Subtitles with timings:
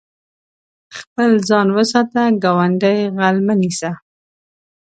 [0.97, 3.91] خپل ځان وساته، ګاونډی غل مه نيسه.